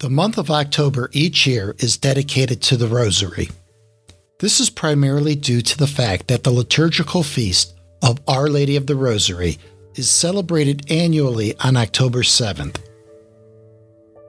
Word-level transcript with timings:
The 0.00 0.10
month 0.10 0.36
of 0.36 0.50
October 0.50 1.08
each 1.14 1.46
year 1.46 1.74
is 1.78 1.96
dedicated 1.96 2.60
to 2.62 2.76
the 2.76 2.86
Rosary. 2.86 3.48
This 4.40 4.60
is 4.60 4.68
primarily 4.68 5.34
due 5.34 5.62
to 5.62 5.78
the 5.78 5.86
fact 5.86 6.28
that 6.28 6.44
the 6.44 6.50
liturgical 6.50 7.22
feast 7.22 7.74
of 8.02 8.20
Our 8.28 8.48
Lady 8.48 8.76
of 8.76 8.86
the 8.86 8.94
Rosary 8.94 9.56
is 9.94 10.10
celebrated 10.10 10.92
annually 10.92 11.56
on 11.60 11.78
October 11.78 12.18
7th. 12.18 12.76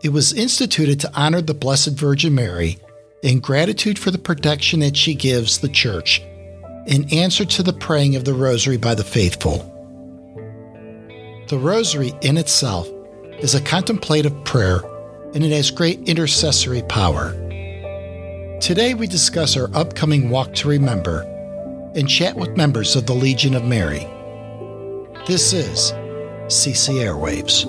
It 0.01 0.13
was 0.13 0.31
instituted 0.31 1.01
to 1.01 1.11
honor 1.13 1.41
the 1.41 1.53
Blessed 1.53 1.99
Virgin 1.99 2.33
Mary 2.33 2.77
in 3.21 3.41
gratitude 3.41 3.99
for 3.99 4.09
the 4.09 4.17
protection 4.17 4.79
that 4.79 4.95
she 4.95 5.15
gives 5.15 5.57
the 5.57 5.67
Church 5.67 6.21
in 6.85 7.13
answer 7.13 7.43
to 7.43 7.61
the 7.61 7.73
praying 7.73 8.15
of 8.15 8.23
the 8.23 8.33
Rosary 8.33 8.77
by 8.77 8.95
the 8.95 9.03
faithful. 9.03 9.57
The 11.49 11.59
Rosary 11.59 12.13
in 12.21 12.37
itself 12.37 12.87
is 13.39 13.53
a 13.53 13.59
contemplative 13.59 14.45
prayer 14.45 14.81
and 15.33 15.43
it 15.43 15.51
has 15.51 15.71
great 15.71 16.07
intercessory 16.07 16.81
power. 16.83 17.31
Today 18.59 18.93
we 18.93 19.07
discuss 19.07 19.55
our 19.55 19.69
upcoming 19.73 20.29
Walk 20.29 20.53
to 20.55 20.67
Remember 20.67 21.21
and 21.95 22.09
chat 22.09 22.35
with 22.35 22.57
members 22.57 22.95
of 22.95 23.05
the 23.05 23.13
Legion 23.13 23.55
of 23.55 23.63
Mary. 23.63 24.07
This 25.27 25.53
is 25.53 25.91
CC 26.47 26.95
Airwaves. 26.95 27.65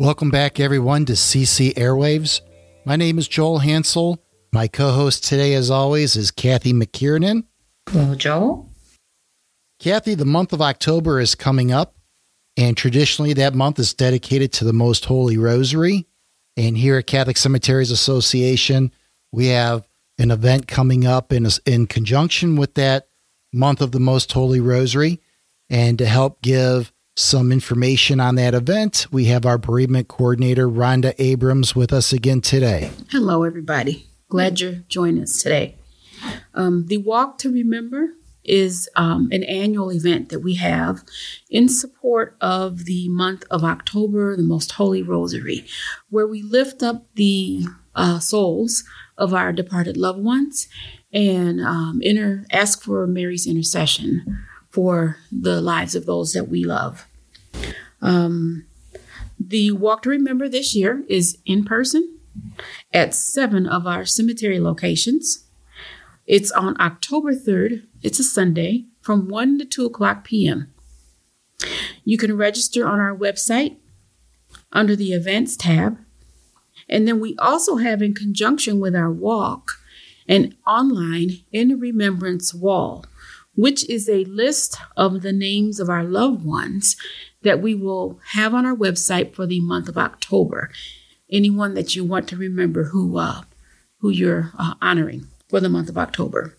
Welcome 0.00 0.30
back, 0.30 0.60
everyone, 0.60 1.06
to 1.06 1.14
CC 1.14 1.74
Airwaves. 1.74 2.40
My 2.84 2.94
name 2.94 3.18
is 3.18 3.26
Joel 3.26 3.58
Hansel. 3.58 4.22
My 4.52 4.68
co 4.68 4.92
host 4.92 5.24
today, 5.24 5.54
as 5.54 5.72
always, 5.72 6.14
is 6.14 6.30
Kathy 6.30 6.72
McKiernan. 6.72 7.42
Hello, 7.90 8.14
Joel. 8.14 8.70
Kathy, 9.80 10.14
the 10.14 10.24
month 10.24 10.52
of 10.52 10.62
October 10.62 11.18
is 11.18 11.34
coming 11.34 11.72
up, 11.72 11.96
and 12.56 12.76
traditionally 12.76 13.32
that 13.32 13.56
month 13.56 13.80
is 13.80 13.92
dedicated 13.92 14.52
to 14.52 14.64
the 14.64 14.72
Most 14.72 15.06
Holy 15.06 15.36
Rosary. 15.36 16.06
And 16.56 16.78
here 16.78 16.98
at 16.98 17.08
Catholic 17.08 17.36
Cemeteries 17.36 17.90
Association, 17.90 18.92
we 19.32 19.48
have 19.48 19.88
an 20.16 20.30
event 20.30 20.68
coming 20.68 21.08
up 21.08 21.32
in, 21.32 21.48
in 21.66 21.88
conjunction 21.88 22.54
with 22.54 22.74
that 22.74 23.08
month 23.52 23.80
of 23.80 23.90
the 23.90 23.98
Most 23.98 24.30
Holy 24.30 24.60
Rosary. 24.60 25.20
And 25.68 25.98
to 25.98 26.06
help 26.06 26.40
give 26.40 26.92
some 27.18 27.50
information 27.50 28.20
on 28.20 28.36
that 28.36 28.54
event. 28.54 29.06
We 29.10 29.24
have 29.26 29.44
our 29.44 29.58
bereavement 29.58 30.08
coordinator, 30.08 30.68
Rhonda 30.68 31.14
Abrams, 31.18 31.74
with 31.74 31.92
us 31.92 32.12
again 32.12 32.40
today. 32.40 32.90
Hello, 33.10 33.42
everybody. 33.42 34.06
Glad 34.28 34.60
you're 34.60 34.84
joining 34.88 35.24
us 35.24 35.42
today. 35.42 35.76
Um, 36.54 36.86
the 36.86 36.98
Walk 36.98 37.38
to 37.38 37.52
Remember 37.52 38.10
is 38.44 38.88
um, 38.96 39.28
an 39.32 39.42
annual 39.44 39.92
event 39.92 40.28
that 40.28 40.40
we 40.40 40.54
have 40.54 41.02
in 41.50 41.68
support 41.68 42.36
of 42.40 42.84
the 42.84 43.08
month 43.08 43.44
of 43.50 43.64
October, 43.64 44.36
the 44.36 44.42
Most 44.42 44.72
Holy 44.72 45.02
Rosary, 45.02 45.66
where 46.10 46.26
we 46.26 46.42
lift 46.42 46.82
up 46.82 47.04
the 47.14 47.66
uh, 47.94 48.20
souls 48.20 48.84
of 49.18 49.34
our 49.34 49.52
departed 49.52 49.96
loved 49.96 50.22
ones 50.22 50.68
and 51.12 51.60
um, 51.60 52.00
inter- 52.00 52.46
ask 52.52 52.82
for 52.82 53.06
Mary's 53.06 53.46
intercession 53.46 54.38
for 54.70 55.16
the 55.32 55.60
lives 55.60 55.94
of 55.94 56.06
those 56.06 56.32
that 56.32 56.48
we 56.48 56.64
love. 56.64 57.07
Um, 58.00 58.64
the 59.38 59.72
Walk 59.72 60.02
to 60.02 60.10
Remember 60.10 60.48
this 60.48 60.74
year 60.74 61.04
is 61.08 61.38
in 61.46 61.64
person 61.64 62.18
at 62.92 63.14
seven 63.14 63.66
of 63.66 63.86
our 63.86 64.04
cemetery 64.04 64.60
locations. 64.60 65.44
It's 66.26 66.50
on 66.50 66.80
October 66.80 67.34
3rd. 67.34 67.84
It's 68.02 68.18
a 68.18 68.24
Sunday 68.24 68.84
from 69.00 69.28
1 69.28 69.58
to 69.60 69.64
2 69.64 69.86
o'clock 69.86 70.24
p.m. 70.24 70.72
You 72.04 72.18
can 72.18 72.36
register 72.36 72.86
on 72.86 73.00
our 73.00 73.16
website 73.16 73.76
under 74.72 74.94
the 74.94 75.12
Events 75.12 75.56
tab. 75.56 75.98
And 76.88 77.06
then 77.06 77.20
we 77.20 77.36
also 77.38 77.76
have, 77.76 78.02
in 78.02 78.14
conjunction 78.14 78.80
with 78.80 78.94
our 78.94 79.10
walk, 79.10 79.72
an 80.28 80.54
online 80.66 81.42
in 81.52 81.80
remembrance 81.80 82.54
wall, 82.54 83.04
which 83.54 83.88
is 83.88 84.08
a 84.08 84.24
list 84.24 84.78
of 84.96 85.22
the 85.22 85.32
names 85.32 85.80
of 85.80 85.88
our 85.88 86.04
loved 86.04 86.44
ones 86.44 86.96
that 87.42 87.62
we 87.62 87.74
will 87.74 88.18
have 88.32 88.54
on 88.54 88.66
our 88.66 88.74
website 88.74 89.34
for 89.34 89.46
the 89.46 89.60
month 89.60 89.88
of 89.88 89.96
October. 89.96 90.70
Anyone 91.30 91.74
that 91.74 91.94
you 91.94 92.04
want 92.04 92.28
to 92.28 92.36
remember 92.36 92.84
who 92.84 93.18
uh, 93.18 93.42
who 94.00 94.10
you're 94.10 94.52
uh, 94.58 94.74
honoring 94.80 95.26
for 95.48 95.60
the 95.60 95.68
month 95.68 95.88
of 95.88 95.98
October. 95.98 96.56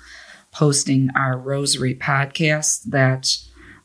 posting 0.53 1.09
our 1.17 1.39
Rosary 1.39 1.95
podcast 1.95 2.91
that 2.91 3.39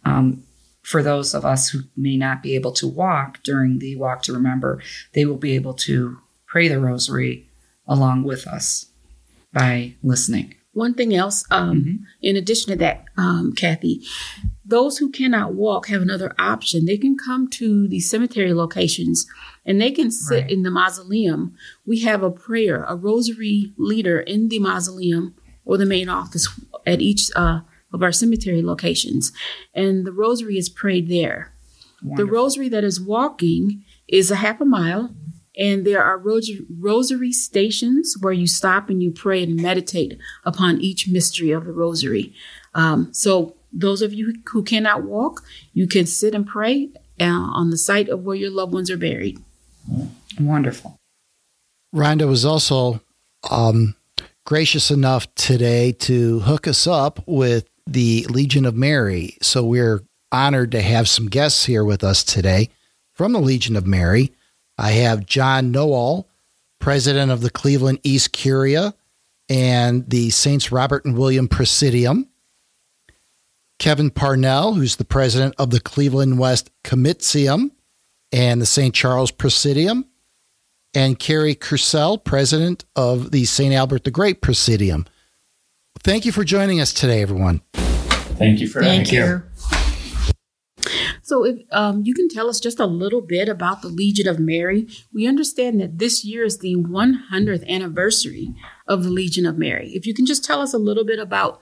um, 0.05 0.43
for 0.81 1.03
those 1.03 1.33
of 1.33 1.45
us 1.45 1.69
who 1.69 1.81
may 1.95 2.17
not 2.17 2.41
be 2.41 2.55
able 2.55 2.71
to 2.73 2.87
walk 2.87 3.43
during 3.43 3.79
the 3.79 3.95
Walk 3.95 4.23
to 4.23 4.33
Remember, 4.33 4.81
they 5.13 5.25
will 5.25 5.37
be 5.37 5.55
able 5.55 5.73
to 5.75 6.17
pray 6.47 6.67
the 6.67 6.79
Rosary 6.79 7.47
along 7.87 8.23
with 8.23 8.47
us 8.47 8.87
by 9.53 9.93
listening. 10.03 10.55
One 10.73 10.93
thing 10.93 11.15
else, 11.15 11.43
um, 11.51 11.81
mm-hmm. 11.81 12.03
in 12.21 12.37
addition 12.37 12.71
to 12.71 12.77
that, 12.77 13.05
um, 13.17 13.53
Kathy, 13.53 14.01
those 14.63 14.99
who 14.99 15.09
cannot 15.09 15.53
walk 15.53 15.87
have 15.87 16.01
another 16.01 16.33
option. 16.37 16.85
They 16.85 16.97
can 16.97 17.17
come 17.17 17.49
to 17.49 17.87
the 17.87 17.99
cemetery 17.99 18.53
locations 18.53 19.25
and 19.65 19.81
they 19.81 19.91
can 19.91 20.11
sit 20.11 20.43
right. 20.43 20.51
in 20.51 20.63
the 20.63 20.71
mausoleum. 20.71 21.55
We 21.85 22.01
have 22.01 22.21
a 22.21 22.31
prayer, 22.31 22.85
a 22.87 22.95
rosary 22.95 23.73
leader 23.77 24.19
in 24.19 24.49
the 24.49 24.59
mausoleum 24.59 25.35
or 25.65 25.77
the 25.77 25.85
main 25.85 26.07
office 26.07 26.47
at 26.85 27.01
each 27.01 27.29
uh, 27.35 27.61
of 27.93 28.03
our 28.03 28.11
cemetery 28.11 28.61
locations. 28.61 29.31
And 29.73 30.05
the 30.05 30.11
rosary 30.11 30.57
is 30.57 30.69
prayed 30.69 31.09
there. 31.09 31.51
Wonderful. 32.01 32.25
The 32.25 32.31
rosary 32.31 32.69
that 32.69 32.83
is 32.83 33.01
walking 33.01 33.83
is 34.07 34.31
a 34.31 34.37
half 34.37 34.61
a 34.61 34.65
mile, 34.65 35.11
and 35.57 35.85
there 35.85 36.01
are 36.03 36.17
rosary 36.17 37.31
stations 37.31 38.15
where 38.21 38.33
you 38.33 38.47
stop 38.47 38.89
and 38.89 39.03
you 39.03 39.11
pray 39.11 39.43
and 39.43 39.61
meditate 39.61 40.17
upon 40.45 40.79
each 40.79 41.09
mystery 41.09 41.51
of 41.51 41.65
the 41.65 41.73
rosary. 41.73 42.33
Um, 42.73 43.13
so, 43.13 43.55
those 43.71 44.01
of 44.01 44.13
you 44.13 44.33
who 44.47 44.63
cannot 44.63 45.03
walk, 45.03 45.43
you 45.73 45.87
can 45.87 46.05
sit 46.05 46.33
and 46.33 46.47
pray 46.47 46.89
uh, 47.19 47.25
on 47.25 47.69
the 47.69 47.77
site 47.77 48.09
of 48.09 48.23
where 48.23 48.35
your 48.35 48.49
loved 48.49 48.73
ones 48.73 48.89
are 48.89 48.97
buried. 48.97 49.37
Wonderful. 50.39 50.97
Rhonda 51.93 52.27
was 52.27 52.45
also 52.45 53.01
um, 53.51 53.95
gracious 54.45 54.89
enough 54.89 55.33
today 55.35 55.91
to 55.91 56.39
hook 56.39 56.67
us 56.67 56.87
up 56.87 57.19
with 57.27 57.67
the 57.93 58.25
Legion 58.29 58.65
of 58.65 58.75
Mary. 58.75 59.37
So 59.41 59.63
we're 59.63 60.03
honored 60.31 60.71
to 60.71 60.81
have 60.81 61.09
some 61.09 61.27
guests 61.27 61.65
here 61.65 61.83
with 61.83 62.03
us 62.03 62.23
today 62.23 62.69
from 63.13 63.33
the 63.33 63.39
Legion 63.39 63.75
of 63.75 63.87
Mary. 63.87 64.31
I 64.77 64.91
have 64.91 65.25
John 65.25 65.71
Noel, 65.71 66.27
president 66.79 67.31
of 67.31 67.41
the 67.41 67.49
Cleveland 67.49 67.99
East 68.03 68.31
Curia 68.31 68.93
and 69.49 70.09
the 70.09 70.29
Saints 70.29 70.71
Robert 70.71 71.05
and 71.05 71.17
William 71.17 71.47
Presidium. 71.47 72.27
Kevin 73.79 74.11
Parnell, 74.11 74.73
who's 74.73 74.97
the 74.97 75.05
president 75.05 75.55
of 75.57 75.71
the 75.71 75.79
Cleveland 75.79 76.37
West 76.37 76.69
Comitium 76.83 77.71
and 78.31 78.61
the 78.61 78.65
St. 78.65 78.93
Charles 78.93 79.31
Presidium. 79.31 80.05
And 80.93 81.19
Carrie 81.19 81.55
Cursell, 81.55 82.17
president 82.17 82.83
of 82.95 83.31
the 83.31 83.45
St. 83.45 83.73
Albert 83.73 84.03
the 84.03 84.11
Great 84.11 84.41
Presidium. 84.41 85.05
Thank 86.03 86.25
you 86.25 86.31
for 86.31 86.43
joining 86.43 86.79
us 86.79 86.93
today, 86.93 87.21
everyone. 87.21 87.61
Thank 87.73 88.59
you 88.59 88.67
for 88.67 88.81
Thank 88.81 89.09
having 89.09 89.41
you. 89.41 89.43
So, 91.21 91.45
if 91.45 91.59
um, 91.71 92.03
you 92.05 92.13
can 92.13 92.29
tell 92.29 92.49
us 92.49 92.59
just 92.59 92.79
a 92.79 92.85
little 92.85 93.21
bit 93.21 93.49
about 93.49 93.81
the 93.81 93.89
Legion 93.89 94.27
of 94.27 94.39
Mary, 94.39 94.87
we 95.13 95.27
understand 95.27 95.79
that 95.81 95.99
this 95.99 96.25
year 96.25 96.43
is 96.43 96.59
the 96.59 96.75
100th 96.75 97.67
anniversary 97.67 98.55
of 98.87 99.03
the 99.03 99.09
Legion 99.09 99.45
of 99.45 99.57
Mary. 99.57 99.91
If 99.93 100.07
you 100.07 100.13
can 100.13 100.25
just 100.25 100.43
tell 100.43 100.61
us 100.61 100.73
a 100.73 100.79
little 100.79 101.05
bit 101.05 101.19
about 101.19 101.61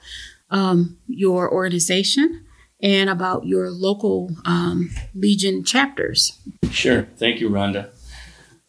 um, 0.49 0.97
your 1.07 1.51
organization 1.51 2.45
and 2.81 3.09
about 3.09 3.45
your 3.45 3.71
local 3.71 4.29
um, 4.45 4.91
Legion 5.15 5.63
chapters. 5.63 6.39
Sure. 6.69 7.07
Thank 7.17 7.41
you, 7.41 7.49
Rhonda. 7.49 7.89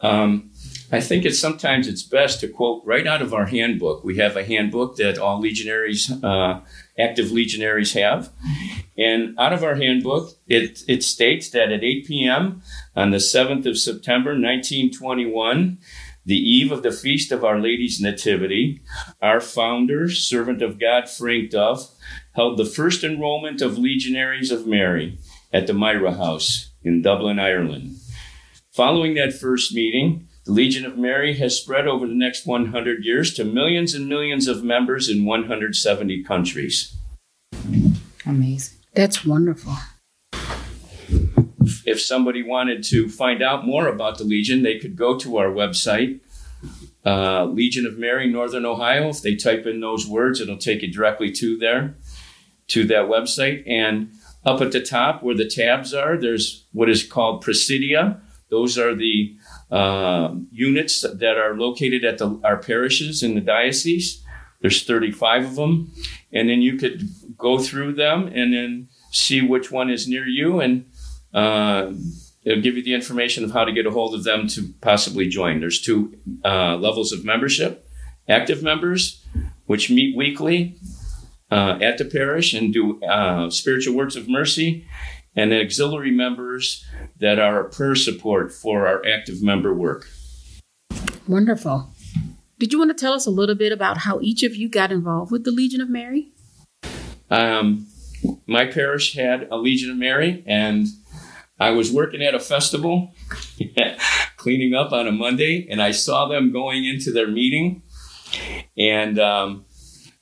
Um, 0.00 0.47
I 0.90 1.00
think 1.00 1.24
it's 1.24 1.38
sometimes 1.38 1.86
it's 1.86 2.02
best 2.02 2.40
to 2.40 2.48
quote 2.48 2.82
right 2.84 3.06
out 3.06 3.20
of 3.20 3.34
our 3.34 3.46
handbook. 3.46 4.04
We 4.04 4.16
have 4.16 4.36
a 4.36 4.44
handbook 4.44 4.96
that 4.96 5.18
all 5.18 5.38
legionaries, 5.38 6.10
uh, 6.22 6.60
active 6.98 7.30
legionaries 7.30 7.92
have. 7.92 8.30
And 8.96 9.38
out 9.38 9.52
of 9.52 9.62
our 9.62 9.74
handbook, 9.74 10.32
it, 10.46 10.82
it 10.88 11.04
states 11.04 11.50
that 11.50 11.70
at 11.70 11.84
8 11.84 12.06
p.m. 12.06 12.62
on 12.96 13.10
the 13.10 13.18
7th 13.18 13.66
of 13.66 13.78
September, 13.78 14.30
1921, 14.30 15.78
the 16.24 16.36
eve 16.36 16.72
of 16.72 16.82
the 16.82 16.92
feast 16.92 17.32
of 17.32 17.44
Our 17.44 17.58
Lady's 17.58 18.00
Nativity, 18.00 18.82
our 19.20 19.40
founder, 19.40 20.10
servant 20.10 20.62
of 20.62 20.78
God 20.78 21.08
Frank 21.08 21.50
Duff, 21.50 21.90
held 22.32 22.58
the 22.58 22.66
first 22.66 23.04
enrollment 23.04 23.60
of 23.60 23.78
Legionaries 23.78 24.50
of 24.50 24.66
Mary 24.66 25.18
at 25.52 25.66
the 25.66 25.72
Myra 25.72 26.12
House 26.12 26.70
in 26.82 27.02
Dublin, 27.02 27.38
Ireland. 27.38 27.96
Following 28.72 29.14
that 29.14 29.32
first 29.32 29.74
meeting, 29.74 30.28
the 30.48 30.54
Legion 30.54 30.86
of 30.86 30.96
Mary 30.96 31.36
has 31.36 31.60
spread 31.60 31.86
over 31.86 32.06
the 32.06 32.14
next 32.14 32.46
100 32.46 33.04
years 33.04 33.34
to 33.34 33.44
millions 33.44 33.94
and 33.94 34.08
millions 34.08 34.48
of 34.48 34.64
members 34.64 35.06
in 35.06 35.26
170 35.26 36.24
countries. 36.24 36.96
Amazing. 38.24 38.78
That's 38.94 39.26
wonderful. 39.26 39.74
If 41.84 42.00
somebody 42.00 42.42
wanted 42.42 42.82
to 42.84 43.10
find 43.10 43.42
out 43.42 43.66
more 43.66 43.88
about 43.88 44.16
the 44.16 44.24
Legion, 44.24 44.62
they 44.62 44.78
could 44.78 44.96
go 44.96 45.18
to 45.18 45.36
our 45.36 45.48
website, 45.48 46.20
uh, 47.04 47.44
Legion 47.44 47.84
of 47.84 47.98
Mary, 47.98 48.26
Northern 48.26 48.64
Ohio. 48.64 49.10
If 49.10 49.20
they 49.20 49.36
type 49.36 49.66
in 49.66 49.80
those 49.80 50.06
words, 50.06 50.40
it'll 50.40 50.56
take 50.56 50.80
you 50.80 50.90
directly 50.90 51.30
to 51.32 51.58
there, 51.58 51.94
to 52.68 52.86
that 52.86 53.10
website. 53.10 53.64
And 53.66 54.12
up 54.46 54.62
at 54.62 54.72
the 54.72 54.80
top 54.80 55.22
where 55.22 55.36
the 55.36 55.48
tabs 55.48 55.92
are, 55.92 56.16
there's 56.16 56.64
what 56.72 56.88
is 56.88 57.02
called 57.02 57.44
Presidia. 57.44 58.22
Those 58.48 58.78
are 58.78 58.94
the 58.94 59.36
uh, 59.70 60.34
units 60.50 61.02
that 61.02 61.36
are 61.36 61.56
located 61.56 62.04
at 62.04 62.18
the, 62.18 62.40
our 62.44 62.56
parishes 62.56 63.22
in 63.22 63.34
the 63.34 63.40
diocese. 63.40 64.22
There's 64.60 64.84
35 64.84 65.44
of 65.44 65.56
them. 65.56 65.92
And 66.32 66.48
then 66.48 66.62
you 66.62 66.76
could 66.76 67.08
go 67.36 67.58
through 67.58 67.94
them 67.94 68.26
and 68.26 68.52
then 68.52 68.88
see 69.12 69.40
which 69.40 69.70
one 69.70 69.90
is 69.90 70.08
near 70.08 70.26
you. 70.26 70.60
And 70.60 70.86
uh, 71.32 71.92
it'll 72.44 72.62
give 72.62 72.76
you 72.76 72.82
the 72.82 72.94
information 72.94 73.44
of 73.44 73.52
how 73.52 73.64
to 73.64 73.72
get 73.72 73.86
a 73.86 73.90
hold 73.90 74.14
of 74.14 74.24
them 74.24 74.48
to 74.48 74.72
possibly 74.80 75.28
join. 75.28 75.60
There's 75.60 75.80
two 75.80 76.16
uh, 76.44 76.76
levels 76.76 77.12
of 77.12 77.24
membership 77.24 77.84
active 78.28 78.62
members, 78.62 79.24
which 79.66 79.90
meet 79.90 80.14
weekly 80.14 80.76
uh, 81.50 81.78
at 81.80 81.98
the 81.98 82.04
parish 82.04 82.52
and 82.52 82.72
do 82.72 83.02
uh, 83.04 83.48
spiritual 83.50 83.96
works 83.96 84.16
of 84.16 84.28
mercy, 84.28 84.86
and 85.34 85.52
auxiliary 85.52 86.10
members 86.10 86.84
that 87.18 87.38
are 87.38 87.60
a 87.60 87.68
prayer 87.68 87.94
support 87.94 88.52
for 88.52 88.86
our 88.86 89.04
active 89.06 89.42
member 89.42 89.74
work. 89.74 90.08
Wonderful. 91.26 91.90
Did 92.58 92.72
you 92.72 92.78
want 92.78 92.90
to 92.90 93.00
tell 93.00 93.12
us 93.12 93.26
a 93.26 93.30
little 93.30 93.54
bit 93.54 93.72
about 93.72 93.98
how 93.98 94.18
each 94.20 94.42
of 94.42 94.56
you 94.56 94.68
got 94.68 94.90
involved 94.90 95.30
with 95.30 95.44
the 95.44 95.52
Legion 95.52 95.80
of 95.80 95.88
Mary? 95.88 96.32
Um, 97.30 97.86
my 98.46 98.64
parish 98.64 99.14
had 99.14 99.46
a 99.50 99.56
Legion 99.56 99.90
of 99.90 99.96
Mary, 99.96 100.42
and 100.46 100.88
I 101.60 101.70
was 101.70 101.92
working 101.92 102.22
at 102.22 102.34
a 102.34 102.40
festival, 102.40 103.14
cleaning 104.36 104.74
up 104.74 104.92
on 104.92 105.06
a 105.06 105.12
Monday, 105.12 105.68
and 105.70 105.82
I 105.82 105.90
saw 105.90 106.26
them 106.26 106.52
going 106.52 106.84
into 106.84 107.12
their 107.12 107.28
meeting, 107.28 107.82
and 108.76 109.18
um, 109.18 109.64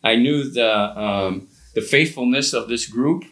I 0.02 0.16
knew 0.16 0.50
the 0.50 1.00
um, 1.00 1.48
the 1.74 1.82
faithfulness 1.82 2.52
of 2.52 2.68
this 2.68 2.86
group, 2.86 3.24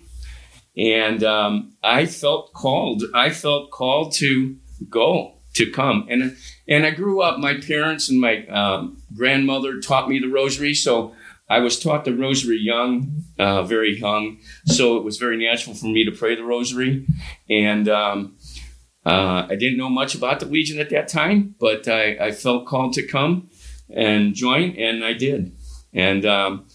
and 0.76 1.23
um, 1.23 1.73
I 1.82 2.06
felt 2.06 2.53
called. 2.53 3.05
I 3.15 3.31
felt 3.31 3.71
called 3.71 4.12
to 4.15 4.56
go 4.88 5.35
to 5.55 5.71
come, 5.71 6.06
and 6.09 6.37
and 6.69 6.85
I 6.85 6.91
grew 6.91 7.21
up. 7.21 7.38
My 7.38 7.55
parents 7.59 8.09
and 8.09 8.21
my 8.21 8.47
um, 8.47 9.03
grandmother 9.17 9.81
taught 9.81 10.09
me 10.09 10.19
the 10.19 10.29
rosary, 10.29 10.75
so 10.75 11.15
I 11.49 11.61
was 11.61 11.79
taught 11.79 12.05
the 12.05 12.17
rosary 12.17 12.59
young, 12.59 13.25
uh, 13.38 13.62
very 13.62 13.99
young. 13.99 14.38
So 14.67 14.97
it 14.97 15.05
was 15.05 15.19
very 15.19 15.37
natural 15.37 15.76
for 15.76 15.87
me 15.87 16.05
to 16.05 16.11
pray 16.11 16.35
the 16.35 16.44
rosary, 16.44 17.06
and 17.49 17.88
um, 17.88 18.37
uh, 19.06 19.47
I 19.49 19.55
didn't 19.55 19.76
know 19.76 19.91
much 19.91 20.15
about 20.15 20.41
the 20.41 20.47
Legion 20.47 20.81
at 20.81 20.91
that 20.91 21.09
time, 21.09 21.55
but 21.61 21.87
I, 21.87 22.17
I 22.17 22.32
felt 22.32 22.67
called 22.67 22.94
to 22.94 23.06
come 23.06 23.49
and 23.91 24.35
join, 24.35 24.71
and 24.76 25.05
I 25.05 25.12
did, 25.12 25.56
and 25.93 26.26
um, 26.26 26.67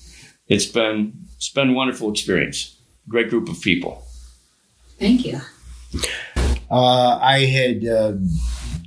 it's 0.48 0.68
been 0.68 1.26
it's 1.36 1.50
been 1.50 1.72
a 1.72 1.74
wonderful 1.74 2.12
experience. 2.12 2.79
Great 3.10 3.30
group 3.30 3.50
of 3.50 3.60
people. 3.60 4.06
Thank 5.00 5.26
you. 5.26 5.42
Uh, 6.70 7.18
I 7.20 7.40
had 7.40 7.86
uh, 7.86 8.12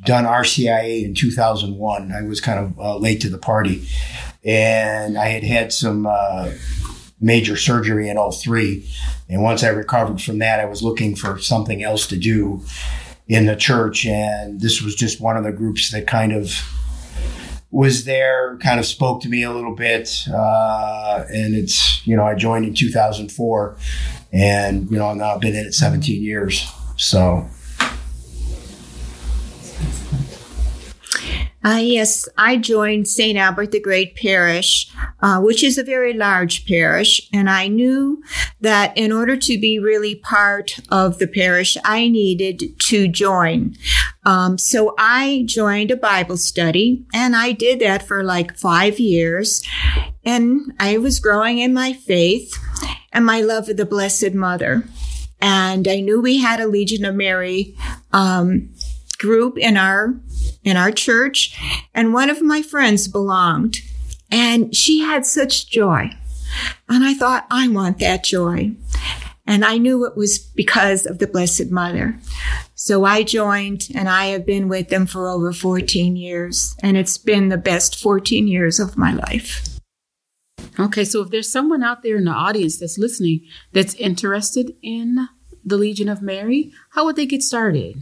done 0.04 0.24
RCIA 0.24 1.04
in 1.04 1.14
2001. 1.14 2.12
I 2.12 2.22
was 2.22 2.40
kind 2.40 2.60
of 2.60 2.78
uh, 2.78 2.96
late 2.96 3.20
to 3.22 3.28
the 3.28 3.38
party, 3.38 3.86
and 4.44 5.18
I 5.18 5.26
had 5.26 5.42
had 5.42 5.72
some 5.72 6.06
uh, 6.06 6.52
major 7.20 7.56
surgery 7.56 8.08
in 8.08 8.16
03. 8.16 8.88
And 9.28 9.42
once 9.42 9.64
I 9.64 9.68
recovered 9.68 10.22
from 10.22 10.38
that, 10.38 10.60
I 10.60 10.66
was 10.66 10.82
looking 10.82 11.16
for 11.16 11.38
something 11.38 11.82
else 11.82 12.06
to 12.08 12.16
do 12.16 12.62
in 13.26 13.46
the 13.46 13.56
church, 13.56 14.06
and 14.06 14.60
this 14.60 14.80
was 14.80 14.94
just 14.94 15.20
one 15.20 15.36
of 15.36 15.42
the 15.42 15.52
groups 15.52 15.90
that 15.90 16.06
kind 16.06 16.32
of 16.32 16.62
was 17.72 18.04
there, 18.04 18.56
kind 18.58 18.78
of 18.78 18.86
spoke 18.86 19.22
to 19.22 19.28
me 19.28 19.42
a 19.42 19.50
little 19.50 19.74
bit. 19.74 20.10
Uh, 20.32 21.24
and 21.28 21.54
it's, 21.54 22.06
you 22.06 22.14
know, 22.14 22.24
I 22.24 22.34
joined 22.34 22.66
in 22.66 22.74
2004 22.74 23.76
and, 24.30 24.90
you 24.90 24.98
know, 24.98 25.12
now 25.14 25.34
I've 25.34 25.40
been 25.40 25.56
in 25.56 25.66
it 25.66 25.74
17 25.74 26.22
years. 26.22 26.70
So. 26.96 27.48
Uh, 31.64 31.80
yes, 31.80 32.28
I 32.36 32.56
joined 32.56 33.06
St. 33.06 33.38
Albert 33.38 33.70
the 33.70 33.80
Great 33.80 34.16
Parish, 34.16 34.90
uh, 35.20 35.40
which 35.40 35.62
is 35.62 35.78
a 35.78 35.84
very 35.84 36.12
large 36.12 36.66
parish. 36.66 37.28
And 37.32 37.48
I 37.48 37.68
knew 37.68 38.22
that 38.60 38.96
in 38.98 39.12
order 39.12 39.36
to 39.36 39.58
be 39.58 39.78
really 39.78 40.16
part 40.16 40.80
of 40.90 41.18
the 41.18 41.28
parish, 41.28 41.76
I 41.84 42.08
needed 42.08 42.78
to 42.80 43.06
join. 43.06 43.76
Um, 44.24 44.58
so 44.58 44.94
I 44.98 45.44
joined 45.46 45.90
a 45.90 45.96
Bible 45.96 46.36
study 46.36 47.04
and 47.14 47.36
I 47.36 47.52
did 47.52 47.78
that 47.80 48.06
for 48.06 48.24
like 48.24 48.56
five 48.56 48.98
years. 48.98 49.62
And 50.24 50.72
I 50.80 50.98
was 50.98 51.20
growing 51.20 51.58
in 51.58 51.72
my 51.72 51.92
faith 51.92 52.58
and 53.12 53.24
my 53.24 53.40
love 53.40 53.68
of 53.68 53.76
the 53.76 53.86
Blessed 53.86 54.34
Mother. 54.34 54.84
And 55.40 55.86
I 55.86 56.00
knew 56.00 56.20
we 56.20 56.38
had 56.38 56.60
a 56.60 56.68
Legion 56.68 57.04
of 57.04 57.14
Mary, 57.16 57.76
um, 58.12 58.70
group 59.18 59.56
in 59.56 59.76
our 59.76 60.14
in 60.64 60.76
our 60.76 60.90
church, 60.90 61.58
and 61.94 62.14
one 62.14 62.30
of 62.30 62.42
my 62.42 62.62
friends 62.62 63.08
belonged, 63.08 63.78
and 64.30 64.74
she 64.74 65.00
had 65.00 65.26
such 65.26 65.68
joy. 65.68 66.10
And 66.88 67.04
I 67.04 67.14
thought, 67.14 67.46
I 67.50 67.68
want 67.68 67.98
that 67.98 68.24
joy. 68.24 68.72
And 69.46 69.64
I 69.64 69.78
knew 69.78 70.06
it 70.06 70.16
was 70.16 70.38
because 70.38 71.04
of 71.04 71.18
the 71.18 71.26
Blessed 71.26 71.70
Mother. 71.70 72.18
So 72.74 73.04
I 73.04 73.22
joined 73.22 73.88
and 73.94 74.08
I 74.08 74.26
have 74.26 74.46
been 74.46 74.68
with 74.68 74.88
them 74.88 75.06
for 75.06 75.28
over 75.28 75.52
14 75.52 76.16
years. 76.16 76.76
And 76.82 76.96
it's 76.96 77.18
been 77.18 77.48
the 77.48 77.56
best 77.56 78.00
14 78.00 78.46
years 78.46 78.78
of 78.78 78.96
my 78.96 79.12
life. 79.12 79.68
Okay, 80.78 81.04
so 81.04 81.22
if 81.22 81.30
there's 81.30 81.50
someone 81.50 81.82
out 81.82 82.02
there 82.02 82.16
in 82.16 82.24
the 82.24 82.30
audience 82.30 82.78
that's 82.78 82.98
listening 82.98 83.46
that's 83.72 83.94
interested 83.94 84.74
in 84.82 85.28
the 85.64 85.76
Legion 85.76 86.08
of 86.08 86.22
Mary, 86.22 86.72
how 86.92 87.04
would 87.04 87.16
they 87.16 87.26
get 87.26 87.42
started? 87.42 87.96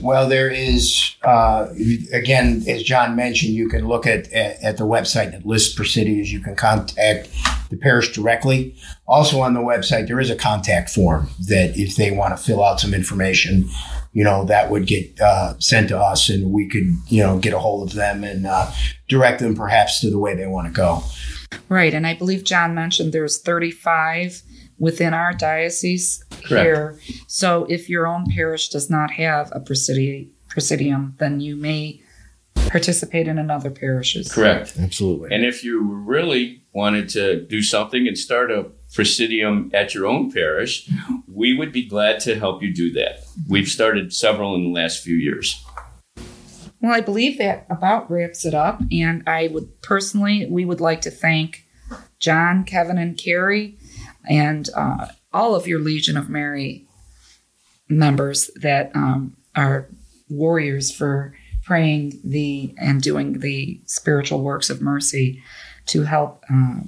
Well, 0.00 0.28
there 0.28 0.50
is, 0.50 1.14
uh, 1.22 1.68
again, 2.12 2.64
as 2.68 2.82
John 2.82 3.16
mentioned, 3.16 3.52
you 3.52 3.68
can 3.68 3.88
look 3.88 4.06
at, 4.06 4.32
at, 4.32 4.62
at 4.62 4.76
the 4.76 4.84
website 4.84 5.32
that 5.32 5.46
lists 5.46 5.74
Presidias. 5.74 6.28
You 6.28 6.40
can 6.40 6.54
contact 6.54 7.28
the 7.70 7.76
parish 7.76 8.12
directly. 8.12 8.76
Also 9.06 9.40
on 9.40 9.54
the 9.54 9.60
website, 9.60 10.06
there 10.06 10.20
is 10.20 10.30
a 10.30 10.36
contact 10.36 10.90
form 10.90 11.28
that 11.48 11.76
if 11.76 11.96
they 11.96 12.10
want 12.10 12.36
to 12.36 12.42
fill 12.42 12.64
out 12.64 12.80
some 12.80 12.94
information, 12.94 13.68
you 14.12 14.24
know, 14.24 14.44
that 14.44 14.70
would 14.70 14.86
get 14.86 15.20
uh, 15.20 15.58
sent 15.58 15.88
to 15.88 15.98
us 15.98 16.28
and 16.28 16.52
we 16.52 16.68
could, 16.68 16.86
you 17.08 17.22
know, 17.22 17.38
get 17.38 17.52
a 17.52 17.58
hold 17.58 17.88
of 17.88 17.94
them 17.94 18.24
and 18.24 18.46
uh, 18.46 18.70
direct 19.08 19.40
them 19.40 19.54
perhaps 19.54 20.00
to 20.00 20.10
the 20.10 20.18
way 20.18 20.34
they 20.34 20.46
want 20.46 20.66
to 20.66 20.72
go. 20.72 21.02
Right. 21.68 21.94
And 21.94 22.06
I 22.06 22.14
believe 22.14 22.44
John 22.44 22.74
mentioned 22.74 23.12
there's 23.12 23.40
35 23.40 24.42
within 24.78 25.14
our 25.14 25.32
diocese 25.32 26.24
Correct. 26.44 26.64
here. 26.64 27.00
So 27.26 27.66
if 27.68 27.88
your 27.88 28.06
own 28.06 28.26
parish 28.34 28.68
does 28.68 28.90
not 28.90 29.10
have 29.12 29.50
a 29.52 29.60
presidi- 29.60 30.28
presidium, 30.48 31.14
then 31.18 31.40
you 31.40 31.56
may 31.56 32.00
participate 32.68 33.28
in 33.28 33.38
another 33.38 33.70
parish's. 33.70 34.32
Correct. 34.32 34.74
Absolutely. 34.78 35.34
And 35.34 35.44
if 35.44 35.62
you 35.62 35.82
really 35.82 36.62
wanted 36.72 37.08
to 37.10 37.42
do 37.42 37.62
something 37.62 38.06
and 38.06 38.18
start 38.18 38.50
a 38.50 38.66
presidium 38.92 39.70
at 39.74 39.94
your 39.94 40.06
own 40.06 40.32
parish, 40.32 40.88
we 41.28 41.56
would 41.56 41.72
be 41.72 41.86
glad 41.86 42.20
to 42.20 42.38
help 42.38 42.62
you 42.62 42.74
do 42.74 42.92
that. 42.92 43.24
We've 43.48 43.68
started 43.68 44.12
several 44.12 44.54
in 44.54 44.64
the 44.64 44.70
last 44.70 45.02
few 45.02 45.16
years. 45.16 45.64
Well, 46.80 46.94
I 46.94 47.00
believe 47.00 47.38
that 47.38 47.66
about 47.70 48.10
wraps 48.10 48.44
it 48.44 48.54
up. 48.54 48.80
And 48.92 49.22
I 49.26 49.48
would 49.48 49.82
personally, 49.82 50.46
we 50.48 50.64
would 50.64 50.80
like 50.80 51.00
to 51.02 51.10
thank 51.10 51.66
John, 52.18 52.64
Kevin, 52.64 52.98
and 52.98 53.16
Carrie, 53.16 53.76
and 54.28 54.68
uh, 54.74 55.08
all 55.32 55.54
of 55.54 55.66
your 55.66 55.80
Legion 55.80 56.16
of 56.16 56.28
Mary 56.28 56.86
members 57.88 58.50
that 58.56 58.90
um, 58.94 59.36
are 59.54 59.86
warriors 60.28 60.90
for 60.90 61.36
praying 61.64 62.18
the 62.24 62.74
and 62.78 63.02
doing 63.02 63.40
the 63.40 63.80
spiritual 63.86 64.40
works 64.40 64.70
of 64.70 64.80
mercy 64.80 65.42
to 65.86 66.02
help. 66.02 66.44
Uh, 66.52 66.80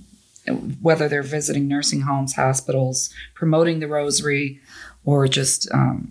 whether 0.80 1.10
they're 1.10 1.22
visiting 1.22 1.68
nursing 1.68 2.00
homes, 2.00 2.34
hospitals, 2.34 3.12
promoting 3.34 3.80
the 3.80 3.86
rosary, 3.86 4.58
or 5.04 5.28
just 5.28 5.70
um, 5.74 6.10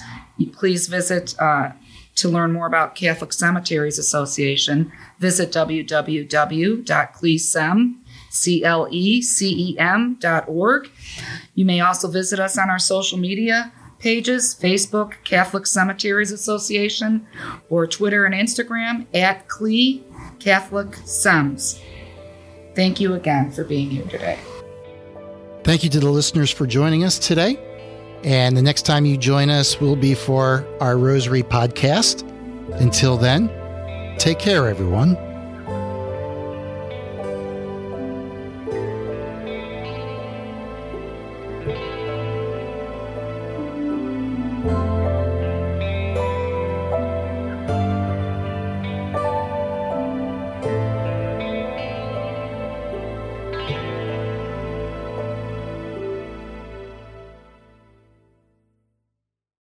Please 0.52 0.86
visit 0.86 1.34
uh, 1.40 1.72
to 2.14 2.28
learn 2.28 2.52
more 2.52 2.68
about 2.68 2.94
Catholic 2.94 3.32
Cemeteries 3.32 3.98
Association. 3.98 4.92
Visit 5.18 5.50
www.clecem.org. 8.32 10.90
You 11.54 11.64
may 11.64 11.80
also 11.80 12.08
visit 12.08 12.40
us 12.40 12.58
on 12.58 12.68
our 12.70 12.78
social 12.78 13.18
media 13.18 13.72
pages 13.98 14.56
Facebook, 14.60 15.12
Catholic 15.22 15.64
Cemeteries 15.64 16.32
Association, 16.32 17.24
or 17.70 17.86
Twitter 17.86 18.26
and 18.26 18.34
Instagram 18.34 19.06
at 19.14 19.48
CLE 19.48 20.00
Catholic 20.40 20.96
Sems. 21.04 21.80
Thank 22.74 23.00
you 23.00 23.14
again 23.14 23.52
for 23.52 23.64
being 23.64 23.90
here 23.90 24.06
today. 24.06 24.38
Thank 25.62 25.84
you 25.84 25.90
to 25.90 26.00
the 26.00 26.10
listeners 26.10 26.50
for 26.50 26.66
joining 26.66 27.04
us 27.04 27.16
today. 27.18 27.56
And 28.24 28.56
the 28.56 28.62
next 28.62 28.82
time 28.82 29.06
you 29.06 29.16
join 29.16 29.50
us 29.50 29.80
will 29.80 29.96
be 29.96 30.14
for 30.14 30.66
our 30.80 30.98
Rosary 30.98 31.44
podcast. 31.44 32.28
Until 32.80 33.16
then, 33.16 33.48
take 34.18 34.40
care, 34.40 34.68
everyone. 34.68 35.31